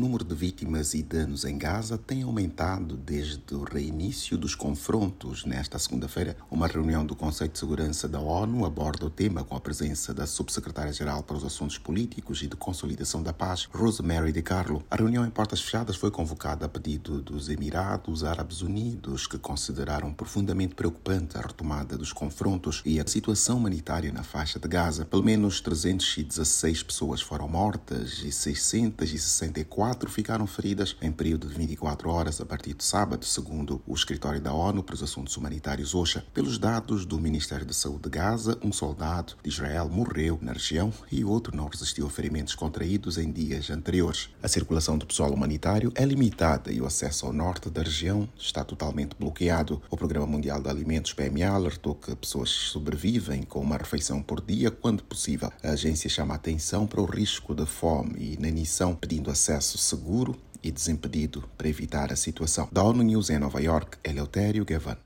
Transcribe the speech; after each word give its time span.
número 0.00 0.24
de 0.24 0.34
vítimas 0.34 0.94
e 0.94 1.02
danos 1.02 1.44
em 1.44 1.58
Gaza 1.58 1.98
tem 1.98 2.22
aumentado 2.22 2.96
desde 2.96 3.54
o 3.54 3.64
reinício 3.64 4.38
dos 4.38 4.54
confrontos. 4.54 5.44
Nesta 5.44 5.78
segunda-feira, 5.78 6.38
uma 6.50 6.66
reunião 6.66 7.04
do 7.04 7.14
Conselho 7.14 7.50
de 7.50 7.58
Segurança 7.58 8.08
da 8.08 8.18
ONU 8.18 8.64
aborda 8.64 9.04
o 9.04 9.10
tema 9.10 9.44
com 9.44 9.54
a 9.54 9.60
presença 9.60 10.14
da 10.14 10.26
Subsecretária-Geral 10.26 11.22
para 11.22 11.36
os 11.36 11.44
Assuntos 11.44 11.76
Políticos 11.76 12.42
e 12.42 12.46
de 12.46 12.56
Consolidação 12.56 13.22
da 13.22 13.34
Paz, 13.34 13.68
Rosemary 13.70 14.32
DiCarlo. 14.32 14.82
A 14.90 14.96
reunião 14.96 15.26
em 15.26 15.30
portas 15.30 15.60
fechadas 15.60 15.96
foi 15.96 16.10
convocada 16.10 16.64
a 16.64 16.68
pedido 16.68 17.20
dos 17.20 17.50
Emirados 17.50 18.24
Árabes 18.24 18.62
Unidos, 18.62 19.26
que 19.26 19.36
consideraram 19.36 20.14
profundamente 20.14 20.74
preocupante 20.74 21.36
a 21.36 21.42
retomada 21.42 21.98
dos 21.98 22.10
confrontos 22.10 22.80
e 22.86 22.98
a 22.98 23.06
situação 23.06 23.58
humanitária 23.58 24.10
na 24.10 24.22
faixa 24.22 24.58
de 24.58 24.66
Gaza. 24.66 25.04
Pelo 25.04 25.22
menos 25.22 25.60
316 25.60 26.84
pessoas 26.84 27.20
foram 27.20 27.46
mortas 27.46 28.22
e 28.24 28.32
664 28.32 29.89
ficaram 30.08 30.46
feridas 30.46 30.96
em 31.00 31.10
período 31.10 31.48
de 31.48 31.54
24 31.54 32.10
horas 32.10 32.40
a 32.40 32.46
partir 32.46 32.74
de 32.74 32.84
sábado, 32.84 33.24
segundo 33.24 33.82
o 33.86 33.94
escritório 33.94 34.40
da 34.40 34.52
ONU 34.52 34.82
para 34.82 34.94
os 34.94 35.02
Assuntos 35.02 35.36
Humanitários 35.36 35.94
OSHA. 35.94 36.24
Pelos 36.32 36.58
dados 36.58 37.04
do 37.04 37.18
Ministério 37.18 37.66
da 37.66 37.72
Saúde 37.72 38.02
de 38.04 38.10
Gaza, 38.10 38.58
um 38.62 38.72
soldado 38.72 39.34
de 39.42 39.48
Israel 39.48 39.88
morreu 39.88 40.38
na 40.40 40.52
região 40.52 40.92
e 41.10 41.24
outro 41.24 41.56
não 41.56 41.68
resistiu 41.68 42.06
a 42.06 42.10
ferimentos 42.10 42.54
contraídos 42.54 43.18
em 43.18 43.30
dias 43.30 43.70
anteriores. 43.70 44.28
A 44.42 44.48
circulação 44.48 44.98
do 44.98 45.06
pessoal 45.06 45.32
humanitário 45.32 45.92
é 45.94 46.04
limitada 46.04 46.72
e 46.72 46.80
o 46.80 46.86
acesso 46.86 47.26
ao 47.26 47.32
norte 47.32 47.70
da 47.70 47.82
região 47.82 48.28
está 48.38 48.64
totalmente 48.64 49.16
bloqueado. 49.18 49.82
O 49.90 49.96
Programa 49.96 50.26
Mundial 50.26 50.60
de 50.60 50.68
Alimentos 50.68 51.12
PMA 51.12 51.48
alertou 51.48 51.94
que 51.94 52.14
pessoas 52.14 52.50
sobrevivem 52.50 53.42
com 53.42 53.60
uma 53.60 53.76
refeição 53.76 54.22
por 54.22 54.40
dia 54.40 54.70
quando 54.70 55.02
possível. 55.02 55.52
A 55.62 55.70
agência 55.70 56.08
chama 56.08 56.34
a 56.34 56.36
atenção 56.36 56.86
para 56.86 57.00
o 57.00 57.06
risco 57.06 57.54
de 57.54 57.66
fome 57.66 58.14
e 58.18 58.34
inanição, 58.34 58.94
pedindo 58.94 59.30
acesso 59.30 59.78
seguro 59.80 60.36
e 60.62 60.70
desimpedido 60.70 61.42
para 61.56 61.68
evitar 61.68 62.12
a 62.12 62.16
situação. 62.16 62.68
Da 62.70 62.82
ONU 62.82 63.02
News 63.02 63.30
em 63.30 63.38
Nova 63.38 63.60
York, 63.60 63.98
Eleutério 64.04 64.64
Gavan. 64.64 64.98